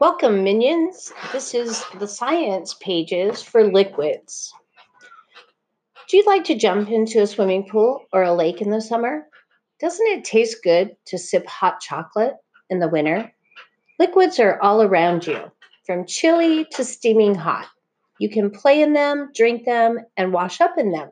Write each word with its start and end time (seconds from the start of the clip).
Welcome, 0.00 0.44
minions. 0.44 1.12
This 1.30 1.52
is 1.52 1.84
the 1.98 2.08
science 2.08 2.72
pages 2.80 3.42
for 3.42 3.70
liquids. 3.70 4.50
Do 6.08 6.16
you 6.16 6.24
like 6.24 6.44
to 6.44 6.54
jump 6.54 6.88
into 6.88 7.20
a 7.20 7.26
swimming 7.26 7.68
pool 7.68 8.06
or 8.10 8.22
a 8.22 8.32
lake 8.32 8.62
in 8.62 8.70
the 8.70 8.80
summer? 8.80 9.26
Doesn't 9.78 10.06
it 10.06 10.24
taste 10.24 10.62
good 10.64 10.96
to 11.04 11.18
sip 11.18 11.46
hot 11.46 11.80
chocolate 11.80 12.36
in 12.70 12.78
the 12.78 12.88
winter? 12.88 13.30
Liquids 13.98 14.40
are 14.40 14.58
all 14.62 14.80
around 14.80 15.26
you, 15.26 15.52
from 15.84 16.06
chilly 16.06 16.64
to 16.70 16.82
steaming 16.82 17.34
hot. 17.34 17.68
You 18.18 18.30
can 18.30 18.50
play 18.50 18.80
in 18.80 18.94
them, 18.94 19.28
drink 19.34 19.66
them, 19.66 19.98
and 20.16 20.32
wash 20.32 20.62
up 20.62 20.78
in 20.78 20.92
them. 20.92 21.10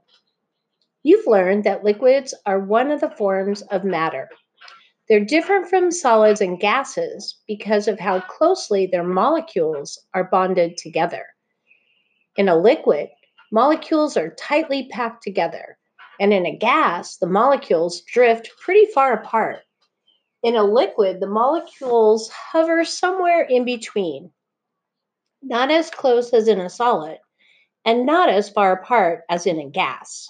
You've 1.03 1.27
learned 1.27 1.65
that 1.65 1.85
liquids 1.85 2.33
are 2.47 2.59
one 2.59 2.91
of 2.91 3.03
the 3.03 3.11
forms 3.11 3.61
of 3.61 3.85
matter 3.85 4.31
they're 5.09 5.25
different 5.25 5.69
from 5.69 5.91
solids 5.91 6.41
and 6.41 6.61
gases 6.61 7.39
because 7.47 7.89
of 7.89 7.99
how 7.99 8.21
closely 8.21 8.87
their 8.87 9.05
molecules 9.05 9.99
are 10.15 10.25
bonded 10.25 10.77
together. 10.77 11.25
In 12.37 12.49
a 12.49 12.57
liquid, 12.57 13.09
molecules 13.51 14.17
are 14.17 14.35
tightly 14.35 14.89
packed 14.91 15.23
together, 15.23 15.79
and 16.21 16.33
in 16.33 16.45
a 16.45 16.57
gas, 16.57 17.17
the 17.17 17.27
molecules 17.27 18.03
drift 18.03 18.51
pretty 18.63 18.87
far 18.93 19.15
apart. 19.15 19.61
In 20.43 20.57
a 20.57 20.63
liquid, 20.63 21.21
the 21.21 21.27
molecules 21.27 22.31
hover 22.31 22.85
somewhere 22.85 23.43
in 23.43 23.65
between, 23.65 24.31
not 25.43 25.71
as 25.71 25.91
close 25.91 26.33
as 26.33 26.49
in 26.49 26.61
a 26.61 26.69
solid, 26.69 27.19
and 27.85 28.05
not 28.05 28.29
as 28.29 28.51
far 28.51 28.73
apart 28.73 29.23
as 29.31 29.47
in 29.47 29.59
a 29.59 29.69
gas. 29.69 30.29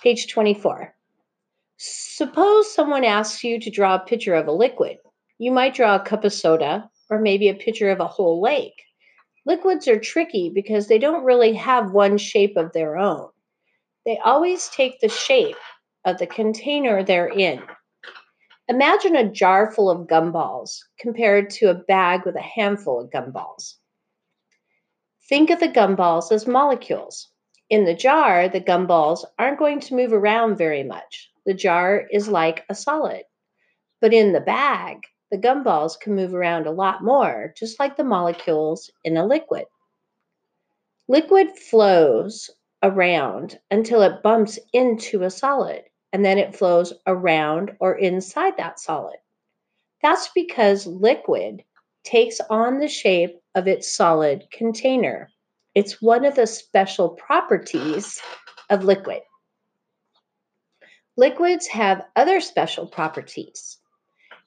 Page 0.00 0.28
24. 0.28 0.94
Suppose 1.80 2.74
someone 2.74 3.04
asks 3.04 3.44
you 3.44 3.60
to 3.60 3.70
draw 3.70 3.94
a 3.94 4.00
picture 4.00 4.34
of 4.34 4.48
a 4.48 4.52
liquid. 4.52 4.98
You 5.38 5.52
might 5.52 5.76
draw 5.76 5.94
a 5.94 6.04
cup 6.04 6.24
of 6.24 6.32
soda 6.32 6.90
or 7.08 7.20
maybe 7.20 7.48
a 7.48 7.54
picture 7.54 7.90
of 7.90 8.00
a 8.00 8.08
whole 8.08 8.40
lake. 8.40 8.82
Liquids 9.46 9.86
are 9.86 10.00
tricky 10.00 10.50
because 10.52 10.88
they 10.88 10.98
don't 10.98 11.22
really 11.22 11.52
have 11.52 11.92
one 11.92 12.18
shape 12.18 12.56
of 12.56 12.72
their 12.72 12.98
own. 12.98 13.28
They 14.04 14.18
always 14.18 14.68
take 14.70 14.98
the 14.98 15.08
shape 15.08 15.54
of 16.04 16.18
the 16.18 16.26
container 16.26 17.04
they're 17.04 17.28
in. 17.28 17.62
Imagine 18.66 19.14
a 19.14 19.30
jar 19.30 19.70
full 19.70 19.88
of 19.88 20.08
gumballs 20.08 20.80
compared 20.98 21.48
to 21.50 21.70
a 21.70 21.74
bag 21.74 22.22
with 22.26 22.34
a 22.34 22.42
handful 22.42 23.00
of 23.00 23.10
gumballs. 23.10 23.74
Think 25.28 25.50
of 25.50 25.60
the 25.60 25.68
gumballs 25.68 26.32
as 26.32 26.44
molecules. 26.44 27.28
In 27.70 27.84
the 27.84 27.94
jar, 27.94 28.48
the 28.48 28.60
gumballs 28.60 29.24
aren't 29.38 29.60
going 29.60 29.78
to 29.78 29.94
move 29.94 30.12
around 30.12 30.58
very 30.58 30.82
much 30.82 31.30
the 31.48 31.54
jar 31.54 32.06
is 32.12 32.28
like 32.28 32.66
a 32.68 32.74
solid. 32.74 33.22
But 34.02 34.12
in 34.12 34.32
the 34.32 34.40
bag, 34.40 34.98
the 35.30 35.38
gumballs 35.38 35.98
can 35.98 36.14
move 36.14 36.34
around 36.34 36.66
a 36.66 36.70
lot 36.70 37.02
more, 37.02 37.54
just 37.56 37.80
like 37.80 37.96
the 37.96 38.04
molecules 38.04 38.90
in 39.02 39.16
a 39.16 39.24
liquid. 39.24 39.64
Liquid 41.08 41.56
flows 41.56 42.50
around 42.82 43.58
until 43.70 44.02
it 44.02 44.22
bumps 44.22 44.58
into 44.74 45.22
a 45.22 45.30
solid, 45.30 45.84
and 46.12 46.22
then 46.22 46.36
it 46.36 46.54
flows 46.54 46.92
around 47.06 47.74
or 47.80 47.96
inside 47.96 48.58
that 48.58 48.78
solid. 48.78 49.16
That's 50.02 50.28
because 50.34 50.86
liquid 50.86 51.64
takes 52.04 52.40
on 52.50 52.78
the 52.78 52.88
shape 52.88 53.40
of 53.54 53.66
its 53.66 53.90
solid 53.90 54.44
container. 54.52 55.30
It's 55.74 56.02
one 56.02 56.26
of 56.26 56.34
the 56.34 56.46
special 56.46 57.08
properties 57.08 58.20
of 58.68 58.84
liquid. 58.84 59.22
Liquids 61.18 61.66
have 61.66 62.06
other 62.14 62.40
special 62.40 62.86
properties. 62.86 63.78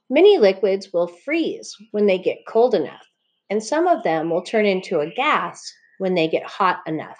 Many 0.09 0.37
liquids 0.37 0.93
will 0.93 1.07
freeze 1.07 1.75
when 1.91 2.05
they 2.05 2.17
get 2.17 2.45
cold 2.47 2.73
enough, 2.73 3.05
and 3.49 3.61
some 3.61 3.87
of 3.87 4.03
them 4.03 4.29
will 4.29 4.41
turn 4.41 4.65
into 4.65 5.01
a 5.01 5.13
gas 5.13 5.69
when 5.97 6.15
they 6.15 6.29
get 6.29 6.45
hot 6.45 6.79
enough. 6.87 7.17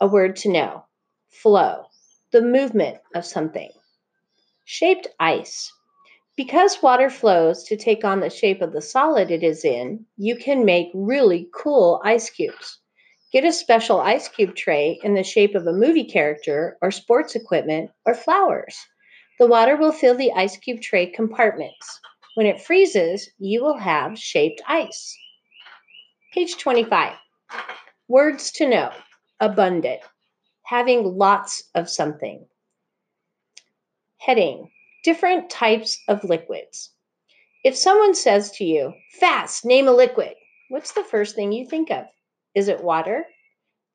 A 0.00 0.06
word 0.06 0.36
to 0.36 0.48
know 0.48 0.86
flow, 1.28 1.84
the 2.32 2.40
movement 2.40 2.96
of 3.14 3.26
something. 3.26 3.70
Shaped 4.64 5.06
ice. 5.20 5.70
Because 6.34 6.82
water 6.82 7.10
flows 7.10 7.64
to 7.64 7.76
take 7.76 8.06
on 8.06 8.20
the 8.20 8.30
shape 8.30 8.62
of 8.62 8.72
the 8.72 8.80
solid 8.80 9.30
it 9.30 9.42
is 9.42 9.66
in, 9.66 10.06
you 10.16 10.34
can 10.34 10.64
make 10.64 10.88
really 10.94 11.50
cool 11.54 12.00
ice 12.02 12.30
cubes. 12.30 12.78
Get 13.34 13.44
a 13.44 13.52
special 13.52 13.98
ice 13.98 14.28
cube 14.28 14.54
tray 14.54 15.00
in 15.02 15.14
the 15.14 15.24
shape 15.24 15.56
of 15.56 15.66
a 15.66 15.72
movie 15.72 16.04
character 16.04 16.78
or 16.80 16.92
sports 16.92 17.34
equipment 17.34 17.90
or 18.06 18.14
flowers. 18.14 18.76
The 19.40 19.48
water 19.48 19.76
will 19.76 19.90
fill 19.90 20.14
the 20.14 20.30
ice 20.30 20.56
cube 20.56 20.80
tray 20.80 21.06
compartments. 21.06 22.00
When 22.36 22.46
it 22.46 22.60
freezes, 22.60 23.28
you 23.40 23.60
will 23.60 23.76
have 23.76 24.16
shaped 24.16 24.62
ice. 24.68 25.18
Page 26.32 26.58
25. 26.58 27.16
Words 28.06 28.52
to 28.52 28.68
know 28.68 28.92
abundant, 29.40 30.02
having 30.62 31.02
lots 31.02 31.64
of 31.74 31.90
something. 31.90 32.46
Heading 34.18 34.70
Different 35.02 35.50
types 35.50 35.98
of 36.06 36.22
liquids. 36.22 36.92
If 37.64 37.74
someone 37.74 38.14
says 38.14 38.52
to 38.52 38.64
you, 38.64 38.94
fast, 39.18 39.64
name 39.64 39.88
a 39.88 39.92
liquid, 39.92 40.34
what's 40.68 40.92
the 40.92 41.02
first 41.02 41.34
thing 41.34 41.50
you 41.50 41.66
think 41.66 41.90
of? 41.90 42.06
Is 42.54 42.68
it 42.68 42.84
water? 42.84 43.26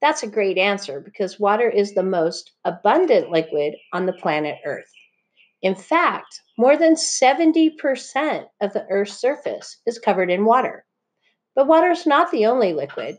That's 0.01 0.23
a 0.23 0.27
great 0.27 0.57
answer 0.57 0.99
because 1.01 1.39
water 1.39 1.69
is 1.69 1.93
the 1.93 2.03
most 2.03 2.51
abundant 2.65 3.31
liquid 3.31 3.75
on 3.93 4.05
the 4.05 4.13
planet 4.13 4.57
Earth. 4.65 4.91
In 5.61 5.75
fact, 5.75 6.41
more 6.57 6.77
than 6.77 6.95
70% 6.95 8.45
of 8.61 8.73
the 8.73 8.85
Earth's 8.89 9.19
surface 9.19 9.77
is 9.85 9.99
covered 9.99 10.29
in 10.29 10.45
water. 10.45 10.85
But 11.55 11.67
water 11.67 11.91
is 11.91 12.05
not 12.05 12.31
the 12.31 12.45
only 12.45 12.73
liquid. 12.73 13.17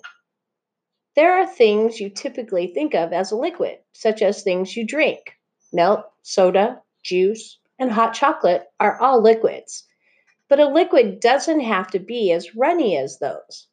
There 1.16 1.34
are 1.34 1.46
things 1.46 2.00
you 2.00 2.08
typically 2.08 2.68
think 2.68 2.94
of 2.94 3.12
as 3.12 3.30
a 3.30 3.36
liquid, 3.36 3.78
such 3.92 4.22
as 4.22 4.42
things 4.42 4.76
you 4.76 4.86
drink. 4.86 5.20
Milk, 5.72 6.06
soda, 6.22 6.80
juice, 7.02 7.58
and 7.78 7.90
hot 7.90 8.14
chocolate 8.14 8.64
are 8.78 8.98
all 9.00 9.20
liquids. 9.20 9.86
But 10.48 10.60
a 10.60 10.68
liquid 10.68 11.20
doesn't 11.20 11.60
have 11.60 11.90
to 11.90 11.98
be 11.98 12.32
as 12.32 12.54
runny 12.54 12.96
as 12.96 13.18
those. 13.18 13.68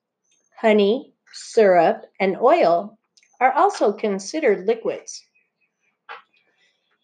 Honey, 0.59 1.13
syrup, 1.37 2.05
and 2.19 2.37
oil 2.41 2.97
are 3.39 3.51
also 3.53 3.93
considered 3.93 4.67
liquids. 4.67 5.23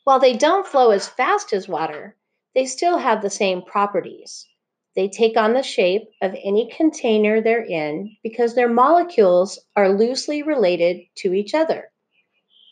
While 0.04 0.20
they 0.20 0.36
don't 0.36 0.68
flow 0.68 0.92
as 0.92 1.08
fast 1.08 1.54
as 1.54 1.68
water, 1.68 2.18
they 2.56 2.66
still 2.66 2.98
have 2.98 3.22
the 3.22 3.30
same 3.30 3.62
properties. 3.62 4.48
They 4.96 5.08
take 5.08 5.38
on 5.38 5.54
the 5.54 5.64
shape 5.64 6.10
of 6.22 6.36
any 6.44 6.70
container 6.70 7.42
they're 7.42 7.66
in 7.66 8.16
because 8.22 8.54
their 8.54 8.70
molecules 8.70 9.60
are 9.76 9.90
loosely 9.90 10.44
related 10.44 11.02
to 11.16 11.34
each 11.34 11.54
other. 11.54 11.92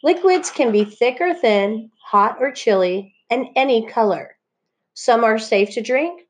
Liquids 0.04 0.52
can 0.52 0.72
be 0.72 0.84
thick 0.84 1.22
or 1.22 1.34
thin, 1.34 1.92
hot 2.04 2.38
or 2.40 2.52
chilly, 2.52 3.16
and 3.30 3.48
any 3.56 3.88
color. 3.88 4.36
Some 4.94 5.24
are 5.24 5.40
safe 5.40 5.72
to 5.72 5.82
drink, 5.82 6.28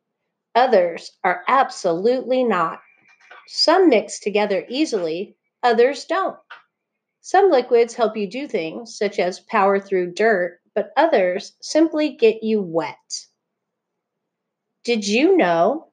others 0.55 1.11
are 1.23 1.43
absolutely 1.47 2.43
not. 2.43 2.79
Some 3.47 3.89
mix 3.89 4.19
together 4.19 4.65
easily, 4.69 5.35
others 5.63 6.05
don't. 6.05 6.37
Some 7.21 7.51
liquids 7.51 7.93
help 7.93 8.17
you 8.17 8.27
do 8.27 8.47
things, 8.47 8.97
such 8.97 9.19
as 9.19 9.39
power 9.39 9.79
through 9.79 10.13
dirt, 10.13 10.59
but 10.73 10.91
others 10.97 11.53
simply 11.61 12.09
get 12.09 12.43
you 12.43 12.61
wet. 12.61 13.25
Did 14.83 15.07
you 15.07 15.37
know? 15.37 15.89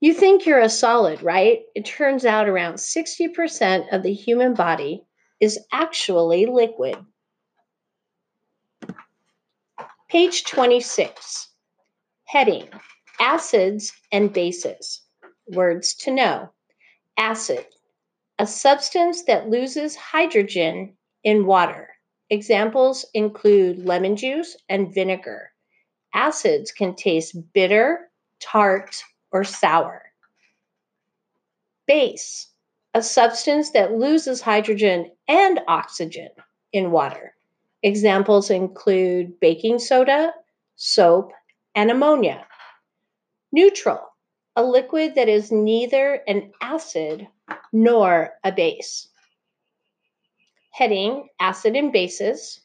You 0.00 0.14
think 0.14 0.46
you're 0.46 0.60
a 0.60 0.68
solid, 0.68 1.22
right? 1.22 1.60
It 1.74 1.84
turns 1.84 2.24
out 2.24 2.48
around 2.48 2.74
60% 2.74 3.92
of 3.92 4.02
the 4.02 4.12
human 4.12 4.54
body 4.54 5.04
is 5.40 5.58
actually 5.72 6.46
liquid. 6.46 6.96
Page 10.08 10.44
26. 10.44 11.48
Heading 12.24 12.68
Acids 13.20 13.92
and 14.10 14.32
Bases. 14.32 15.02
Words 15.50 15.94
to 15.94 16.10
know 16.10 16.50
acid, 17.16 17.64
a 18.38 18.46
substance 18.46 19.24
that 19.24 19.48
loses 19.48 19.96
hydrogen 19.96 20.94
in 21.24 21.46
water. 21.46 21.88
Examples 22.30 23.06
include 23.14 23.84
lemon 23.84 24.14
juice 24.14 24.56
and 24.68 24.92
vinegar. 24.92 25.52
Acids 26.14 26.70
can 26.70 26.94
taste 26.94 27.34
bitter, 27.54 28.10
tart, 28.40 29.02
or 29.32 29.42
sour. 29.42 30.02
Base, 31.86 32.48
a 32.92 33.02
substance 33.02 33.70
that 33.70 33.92
loses 33.92 34.42
hydrogen 34.42 35.10
and 35.26 35.60
oxygen 35.66 36.28
in 36.72 36.90
water. 36.90 37.34
Examples 37.82 38.50
include 38.50 39.40
baking 39.40 39.78
soda, 39.78 40.34
soap, 40.76 41.32
and 41.74 41.90
ammonia. 41.90 42.46
Neutral, 43.50 44.00
a 44.58 44.64
liquid 44.64 45.14
that 45.14 45.28
is 45.28 45.52
neither 45.52 46.14
an 46.26 46.50
acid 46.60 47.28
nor 47.72 48.32
a 48.42 48.50
base. 48.50 49.06
Heading 50.72 51.28
Acid 51.38 51.76
and 51.76 51.92
Bases. 51.92 52.60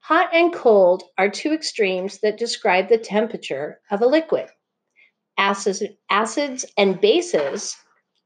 Hot 0.00 0.34
and 0.34 0.52
cold 0.52 1.04
are 1.16 1.30
two 1.30 1.52
extremes 1.52 2.18
that 2.22 2.38
describe 2.38 2.88
the 2.88 2.98
temperature 2.98 3.80
of 3.92 4.02
a 4.02 4.06
liquid. 4.06 4.48
Acids, 5.38 5.84
acids 6.10 6.66
and 6.76 7.00
bases 7.00 7.76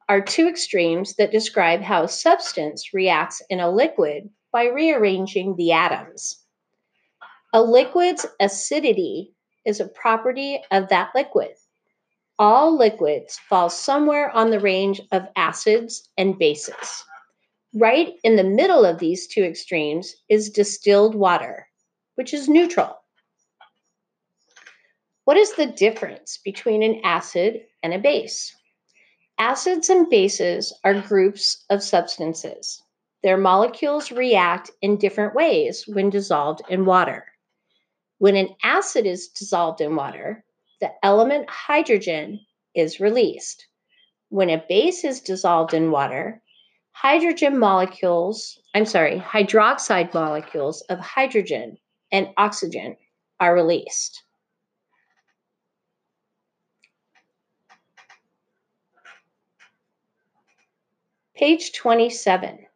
are 0.09 0.23
two 0.23 0.49
extremes 0.49 1.17
that 1.17 1.31
describe 1.31 1.83
how 1.83 2.05
a 2.05 2.09
substance 2.09 2.95
reacts 2.95 3.43
in 3.51 3.61
a 3.61 3.71
liquid 3.71 4.31
by 4.53 4.69
rearranging 4.69 5.55
the 5.57 5.73
atoms. 5.73 6.43
A 7.53 7.61
liquid's 7.61 8.25
acidity 8.41 9.35
is 9.67 9.81
a 9.81 9.89
property 9.89 10.63
of 10.71 10.89
that 10.89 11.11
liquid. 11.15 11.51
All 12.39 12.77
liquids 12.77 13.39
fall 13.49 13.71
somewhere 13.71 14.31
on 14.31 14.51
the 14.51 14.61
range 14.61 15.01
of 15.11 15.29
acids 15.37 16.11
and 16.19 16.39
bases. 16.39 17.05
Right 17.75 18.15
in 18.25 18.37
the 18.37 18.45
middle 18.45 18.85
of 18.85 18.99
these 18.99 19.27
two 19.27 19.43
extremes 19.43 20.15
is 20.29 20.51
distilled 20.51 21.15
water, 21.15 21.67
which 22.15 22.35
is 22.35 22.49
neutral. 22.49 22.99
What 25.25 25.37
is 25.37 25.55
the 25.55 25.67
difference 25.67 26.39
between 26.45 26.83
an 26.83 27.01
acid 27.05 27.67
and 27.83 27.93
a 27.93 27.99
base? 27.99 28.55
Acids 29.39 29.91
and 29.91 30.09
bases 30.09 30.73
are 30.85 31.01
groups 31.01 31.65
of 31.69 31.83
substances. 31.83 32.83
Their 33.23 33.37
molecules 33.37 34.13
react 34.13 34.71
in 34.83 34.99
different 34.99 35.35
ways 35.35 35.85
when 35.87 36.11
dissolved 36.11 36.63
in 36.69 36.85
water. 36.85 37.25
When 38.19 38.37
an 38.37 38.55
acid 38.63 39.05
is 39.05 39.29
dissolved 39.29 39.81
in 39.81 39.97
water, 39.97 40.45
the 40.81 40.93
element 41.03 41.49
hydrogen 41.49 42.41
is 42.75 43.01
released. 43.01 43.67
When 44.29 44.51
a 44.51 44.65
base 44.69 45.05
is 45.05 45.21
dissolved 45.21 45.73
in 45.73 45.91
water, 45.91 46.43
hydrogen 46.93 47.59
molecules, 47.59 48.59
I'm 48.75 48.87
sorry, 48.87 49.19
hydroxide 49.19 50.13
molecules 50.13 50.83
of 50.83 50.99
hydrogen 50.99 51.79
and 52.13 52.31
oxygen 52.37 52.97
are 53.41 53.55
released. 53.55 54.23
Page 61.35 61.73
27. 61.75 62.67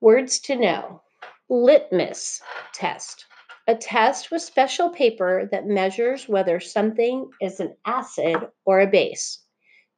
Words 0.00 0.38
to 0.40 0.54
know. 0.54 1.02
Litmus 1.48 2.40
test. 2.72 3.26
A 3.66 3.74
test 3.74 4.30
with 4.30 4.42
special 4.42 4.90
paper 4.90 5.48
that 5.50 5.66
measures 5.66 6.28
whether 6.28 6.60
something 6.60 7.30
is 7.40 7.60
an 7.60 7.74
acid 7.86 8.36
or 8.66 8.80
a 8.80 8.86
base. 8.86 9.42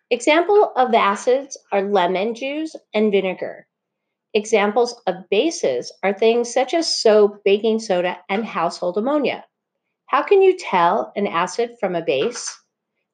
Example 0.08 0.72
of 0.76 0.94
acids 0.94 1.58
are 1.72 1.82
lemon 1.82 2.36
juice 2.36 2.76
and 2.94 3.10
vinegar. 3.10 3.66
Examples 4.34 5.00
of 5.08 5.28
bases 5.30 5.92
are 6.04 6.12
things 6.12 6.52
such 6.52 6.74
as 6.74 7.00
soap, 7.00 7.42
baking 7.44 7.80
soda, 7.80 8.18
and 8.28 8.44
household 8.44 8.98
ammonia. 8.98 9.44
How 10.06 10.22
can 10.22 10.42
you 10.42 10.56
tell 10.56 11.12
an 11.16 11.26
acid 11.26 11.76
from 11.80 11.96
a 11.96 12.04
base? 12.04 12.56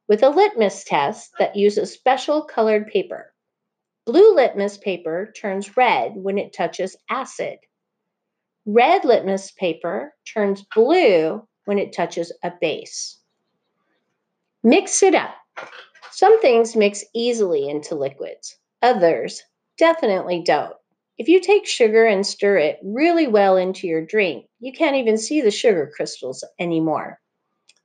With 0.07 0.23
a 0.23 0.29
litmus 0.29 0.85
test 0.85 1.31
that 1.39 1.57
uses 1.57 1.95
special 1.95 2.43
colored 2.43 2.89
paper. 2.89 3.33
Blue 4.05 4.35
litmus 4.35 4.77
paper 4.77 5.33
turns 5.35 5.79
red 5.79 6.13
when 6.15 6.37
it 6.37 6.53
touches 6.53 6.95
acid. 7.09 7.59
Red 8.65 9.05
litmus 9.05 9.51
paper 9.53 10.15
turns 10.33 10.65
blue 10.75 11.47
when 11.65 11.79
it 11.79 11.93
touches 11.93 12.33
a 12.45 12.53
base. 12.61 13.19
Mix 14.63 15.03
it 15.03 15.15
up. 15.17 15.35
Some 16.13 16.41
things 16.41 16.77
mix 16.77 17.05
easily 17.13 17.69
into 17.69 17.97
liquids, 17.97 18.57
others 18.81 19.43
definitely 19.79 20.43
don't. 20.45 20.77
If 21.19 21.27
you 21.27 21.41
take 21.41 21.67
sugar 21.67 22.05
and 22.05 22.25
stir 22.25 22.59
it 22.59 22.79
really 22.85 23.27
well 23.27 23.57
into 23.57 23.89
your 23.89 24.05
drink, 24.05 24.47
you 24.61 24.73
can't 24.73 24.97
even 24.97 25.19
see 25.19 25.41
the 25.41 25.51
sugar 25.51 25.91
crystals 25.95 26.45
anymore. 26.61 27.19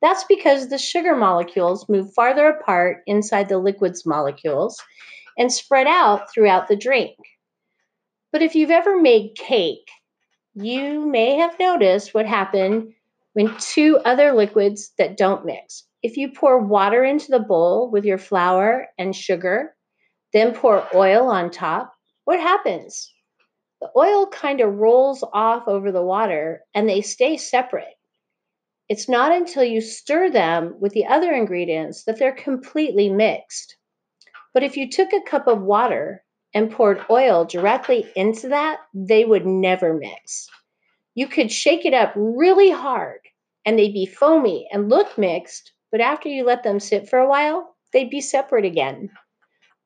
That's 0.02 0.26
because 0.26 0.70
the 0.70 0.78
sugar 0.78 1.16
molecules 1.16 1.90
move 1.90 2.14
farther 2.14 2.48
apart 2.48 3.02
inside 3.08 3.50
the 3.50 3.58
liquid's 3.58 4.06
molecules 4.06 4.80
and 5.40 5.52
spread 5.52 5.88
out 5.88 6.32
throughout 6.32 6.68
the 6.68 6.76
drink. 6.76 7.18
But 8.32 8.44
if 8.44 8.54
you've 8.54 8.70
ever 8.70 9.02
made 9.02 9.36
cake, 9.36 9.90
you 10.60 11.06
may 11.06 11.36
have 11.36 11.60
noticed 11.60 12.14
what 12.14 12.26
happened 12.26 12.94
when 13.34 13.56
two 13.60 14.00
other 14.06 14.34
liquids 14.34 14.92
that 14.98 15.16
don't 15.16 15.46
mix. 15.46 15.84
If 16.02 16.18
you 16.18 16.32
pour 16.32 16.60
water 16.60 17.04
into 17.04 17.30
the 17.30 17.40
bowl 17.40 17.92
with 17.92 18.06
your 18.06 18.18
flour 18.18 18.88
and 18.98 19.16
sugar, 19.16 19.76
then 20.34 20.54
pour 20.54 20.88
oil 20.96 21.28
on 21.30 21.52
top, 21.52 21.94
what 22.26 22.40
happens? 22.40 23.14
The 23.82 23.90
oil 23.96 24.26
kind 24.28 24.60
of 24.60 24.74
rolls 24.74 25.24
off 25.32 25.68
over 25.68 25.92
the 25.92 26.04
water 26.04 26.62
and 26.74 26.90
they 26.90 27.02
stay 27.02 27.38
separate. 27.38 27.94
It's 28.90 29.08
not 29.08 29.32
until 29.32 29.64
you 29.64 29.80
stir 29.80 30.32
them 30.32 30.76
with 30.80 30.94
the 30.94 31.06
other 31.06 31.32
ingredients 31.34 32.06
that 32.06 32.18
they're 32.18 32.32
completely 32.32 33.10
mixed. 33.10 33.78
But 34.56 34.64
if 34.64 34.76
you 34.76 34.90
took 34.90 35.14
a 35.14 35.22
cup 35.22 35.46
of 35.46 35.62
water 35.62 36.24
and 36.54 36.72
poured 36.72 37.06
oil 37.10 37.46
directly 37.46 38.06
into 38.16 38.50
that, 38.50 38.80
they 38.94 39.26
would 39.26 39.46
never 39.46 39.94
mix. 39.94 40.50
You 41.16 41.28
could 41.28 41.52
shake 41.52 41.86
it 41.86 41.94
up 41.94 42.14
really 42.16 42.70
hard 42.70 43.20
and 43.66 43.78
they'd 43.78 43.94
be 43.94 44.06
foamy 44.06 44.68
and 44.72 44.90
look 44.90 45.18
mixed, 45.18 45.74
but 45.92 46.00
after 46.00 46.30
you 46.30 46.46
let 46.46 46.64
them 46.64 46.80
sit 46.80 47.10
for 47.10 47.20
a 47.20 47.28
while, 47.28 47.76
they'd 47.92 48.10
be 48.10 48.22
separate 48.22 48.66
again. 48.66 49.10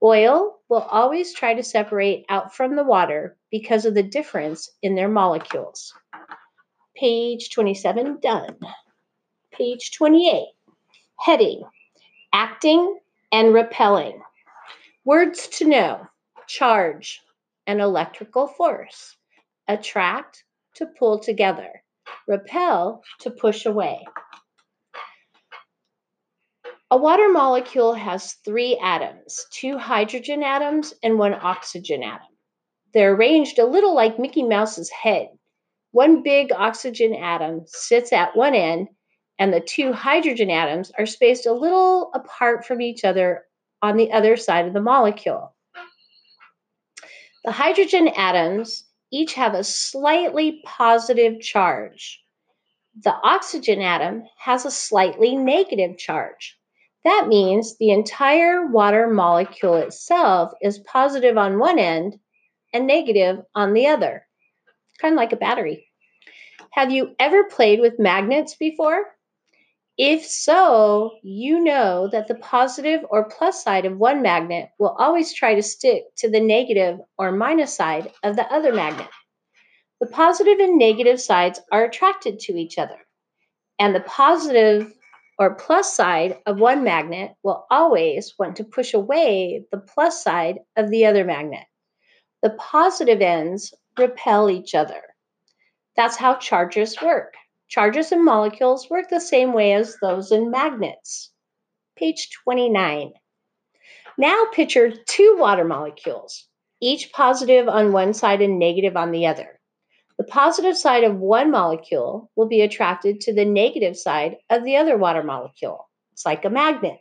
Oil 0.04 0.60
will 0.70 0.88
always 0.92 1.34
try 1.34 1.54
to 1.54 1.64
separate 1.64 2.26
out 2.30 2.56
from 2.56 2.76
the 2.76 2.84
water 2.84 3.38
because 3.50 3.86
of 3.86 3.94
the 3.94 4.04
difference 4.04 4.70
in 4.82 4.96
their 4.96 5.10
molecules. 5.10 5.94
Page 6.96 7.52
27 7.52 8.20
done. 8.22 8.58
Page 9.52 9.92
28. 9.92 10.46
Heading 11.20 11.64
Acting 12.34 13.00
and 13.32 13.54
Repelling. 13.54 14.22
Words 15.06 15.48
to 15.48 15.66
know 15.66 16.08
charge, 16.52 17.22
an 17.66 17.80
electrical 17.80 18.46
force, 18.46 19.16
attract, 19.70 20.44
to 20.76 20.86
pull 20.86 21.20
together, 21.20 21.82
repel, 22.28 23.02
to 23.20 23.32
push 23.32 23.66
away. 23.66 24.04
A 26.90 26.98
water 26.98 27.30
molecule 27.30 27.94
has 27.94 28.34
three 28.44 28.78
atoms 28.84 29.46
two 29.54 29.78
hydrogen 29.78 30.44
atoms 30.44 30.94
and 31.02 31.18
one 31.18 31.34
oxygen 31.34 32.04
atom. 32.04 32.28
They're 32.94 33.14
arranged 33.14 33.58
a 33.58 33.66
little 33.66 33.96
like 33.96 34.20
Mickey 34.20 34.44
Mouse's 34.44 34.90
head. 34.90 35.30
One 35.92 36.22
big 36.22 36.52
oxygen 36.52 37.16
atom 37.16 37.62
sits 37.66 38.12
at 38.12 38.36
one 38.36 38.56
end, 38.56 38.90
and 39.40 39.54
the 39.54 39.62
two 39.62 39.94
hydrogen 39.94 40.50
atoms 40.50 40.92
are 41.00 41.06
spaced 41.06 41.46
a 41.46 41.54
little 41.54 42.12
apart 42.14 42.66
from 42.66 42.82
each 42.82 43.06
other 43.06 43.46
on 43.82 43.96
the 43.96 44.12
other 44.12 44.36
side 44.36 44.68
of 44.68 44.74
the 44.74 44.82
molecule. 44.82 45.56
The 47.44 47.52
hydrogen 47.52 48.08
atoms 48.10 48.84
each 49.12 49.34
have 49.34 49.56
a 49.56 49.64
slightly 49.64 50.62
positive 50.64 51.42
charge. 51.42 52.24
The 53.04 53.14
oxygen 53.14 53.82
atom 53.82 54.24
has 54.38 54.64
a 54.64 54.72
slightly 54.72 55.36
negative 55.36 55.98
charge. 55.98 56.58
That 57.04 57.28
means 57.28 57.78
the 57.78 57.90
entire 57.90 58.68
water 58.68 59.08
molecule 59.08 59.76
itself 59.76 60.52
is 60.62 60.78
positive 60.80 61.36
on 61.36 61.58
one 61.58 61.80
end 61.80 62.20
and 62.74 62.86
negative 62.86 63.40
on 63.56 63.74
the 63.74 63.88
other, 63.88 64.28
kind 65.00 65.14
of 65.14 65.18
like 65.18 65.34
a 65.34 65.38
battery. 65.38 65.88
Have 66.72 66.92
you 66.92 67.16
ever 67.18 67.46
played 67.46 67.80
with 67.80 67.98
magnets 67.98 68.56
before? 68.56 69.04
If 69.98 70.26
so, 70.26 71.18
you 71.22 71.64
know 71.64 72.08
that 72.12 72.28
the 72.28 72.36
positive 72.36 73.06
or 73.10 73.30
plus 73.30 73.64
side 73.64 73.86
of 73.86 73.98
one 73.98 74.22
magnet 74.22 74.70
will 74.80 74.96
always 74.98 75.34
try 75.34 75.54
to 75.54 75.62
stick 75.62 76.04
to 76.18 76.30
the 76.30 76.40
negative 76.40 77.00
or 77.18 77.32
minus 77.32 77.76
side 77.76 78.12
of 78.24 78.36
the 78.36 78.52
other 78.52 78.74
magnet. 78.74 79.10
The 80.00 80.08
positive 80.08 80.60
and 80.60 80.80
negative 80.80 81.22
sides 81.22 81.60
are 81.72 81.84
attracted 81.84 82.40
to 82.42 82.58
each 82.58 82.78
other, 82.78 82.98
and 83.78 83.94
the 83.94 84.00
positive 84.02 84.94
or 85.38 85.56
plus 85.56 85.96
side 85.96 86.38
of 86.46 86.60
one 86.60 86.84
magnet 86.84 87.34
will 87.44 87.66
always 87.70 88.34
want 88.40 88.56
to 88.56 88.64
push 88.64 88.94
away 88.94 89.66
the 89.72 89.78
plus 89.78 90.24
side 90.24 90.60
of 90.78 90.90
the 90.90 91.06
other 91.06 91.26
magnet. 91.26 91.66
The 92.42 92.52
positive 92.52 93.22
ends 93.22 93.74
repel 93.98 94.50
each 94.50 94.74
other. 94.74 95.02
That's 95.96 96.16
how 96.16 96.36
charges 96.36 97.02
work. 97.02 97.36
Charges 97.72 98.12
in 98.12 98.26
molecules 98.26 98.90
work 98.90 99.08
the 99.08 99.22
same 99.22 99.54
way 99.54 99.72
as 99.72 99.96
those 100.02 100.30
in 100.30 100.52
magnets. 100.52 101.32
Page 101.96 102.30
29. 102.44 103.14
Now 104.18 104.44
picture 104.52 104.92
two 105.08 105.38
water 105.40 105.64
molecules, 105.64 106.50
each 106.82 107.14
positive 107.14 107.70
on 107.70 107.94
one 107.94 108.14
side 108.14 108.42
and 108.42 108.60
negative 108.60 108.98
on 108.98 109.12
the 109.12 109.26
other. 109.26 109.58
The 110.18 110.26
positive 110.26 110.76
side 110.76 111.06
of 111.06 111.16
one 111.16 111.50
molecule 111.50 112.30
will 112.36 112.50
be 112.50 112.60
attracted 112.60 113.22
to 113.22 113.34
the 113.34 113.46
negative 113.46 113.96
side 113.96 114.36
of 114.50 114.66
the 114.66 114.76
other 114.76 114.98
water 114.98 115.24
molecule. 115.24 115.90
It's 116.12 116.26
like 116.26 116.44
a 116.44 116.50
magnet. 116.50 117.00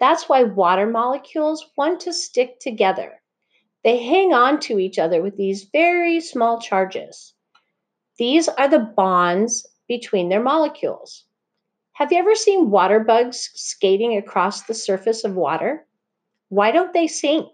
That's 0.00 0.28
why 0.28 0.42
water 0.42 0.88
molecules 0.88 1.64
want 1.76 2.00
to 2.00 2.12
stick 2.12 2.58
together. 2.58 3.22
They 3.84 4.02
hang 4.02 4.34
on 4.34 4.58
to 4.62 4.80
each 4.80 4.98
other 4.98 5.22
with 5.22 5.36
these 5.36 5.68
very 5.72 6.20
small 6.20 6.60
charges. 6.60 7.34
These 8.18 8.48
are 8.48 8.66
the 8.66 8.80
bonds 8.80 9.64
between 9.88 10.28
their 10.28 10.42
molecules. 10.42 11.24
Have 11.92 12.12
you 12.12 12.18
ever 12.18 12.34
seen 12.34 12.70
water 12.70 13.00
bugs 13.00 13.50
skating 13.54 14.16
across 14.16 14.62
the 14.62 14.74
surface 14.74 15.24
of 15.24 15.34
water? 15.34 15.86
Why 16.48 16.70
don't 16.70 16.92
they 16.92 17.06
sink? 17.06 17.52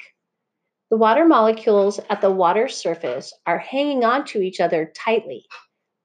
The 0.91 0.97
water 0.97 1.25
molecules 1.25 2.01
at 2.11 2.21
the 2.21 2.31
water 2.31 2.69
surface 2.69 3.33
are 3.47 3.59
hanging 3.59 4.05
on 4.05 4.25
to 4.27 4.43
each 4.43 4.61
other 4.61 4.93
tightly. 4.95 5.47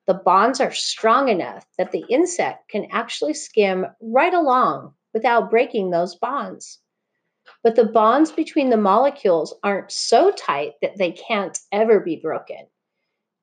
The 0.05 0.13
bonds 0.13 0.61
are 0.61 0.71
strong 0.71 1.27
enough 1.27 1.65
that 1.77 1.91
the 1.91 2.05
insect 2.09 2.69
can 2.69 2.87
actually 2.91 3.33
skim 3.33 3.85
right 4.01 4.33
along 4.33 4.93
without 5.13 5.49
breaking 5.49 5.89
those 5.89 6.15
bonds. 6.15 6.79
But 7.63 7.75
the 7.75 7.85
bonds 7.85 8.31
between 8.31 8.69
the 8.69 8.77
molecules 8.77 9.53
aren't 9.63 9.91
so 9.91 10.31
tight 10.31 10.73
that 10.81 10.97
they 10.97 11.11
can't 11.11 11.57
ever 11.71 11.99
be 11.99 12.15
broken. 12.15 12.67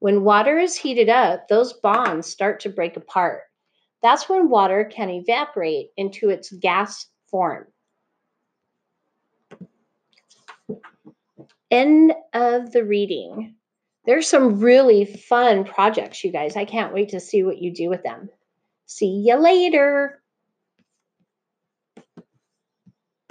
When 0.04 0.22
water 0.22 0.58
is 0.58 0.76
heated 0.76 1.08
up, 1.08 1.48
those 1.48 1.72
bonds 1.72 2.26
start 2.26 2.60
to 2.60 2.68
break 2.68 2.98
apart. 2.98 3.44
That's 4.02 4.28
when 4.28 4.50
water 4.50 4.84
can 4.84 5.08
evaporate 5.08 5.92
into 5.96 6.28
its 6.28 6.52
gas 6.52 7.06
form. 7.30 7.68
End 11.70 12.12
of 12.34 12.70
the 12.70 12.84
reading. 12.84 13.54
There's 14.04 14.28
some 14.28 14.60
really 14.60 15.06
fun 15.06 15.64
projects, 15.64 16.22
you 16.22 16.30
guys. 16.30 16.54
I 16.54 16.66
can't 16.66 16.92
wait 16.92 17.08
to 17.08 17.18
see 17.18 17.42
what 17.42 17.62
you 17.62 17.72
do 17.72 17.88
with 17.88 18.02
them. 18.02 18.28
See 18.84 19.24
you 19.26 19.36
later. 19.36 20.20